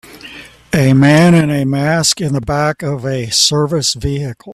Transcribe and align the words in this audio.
A 0.73 0.93
man 0.93 1.35
in 1.35 1.51
a 1.51 1.63
mask 1.63 2.21
in 2.21 2.33
the 2.33 2.41
back 2.41 2.81
of 2.81 3.05
a 3.05 3.29
service 3.29 3.93
vehicle 3.93 4.49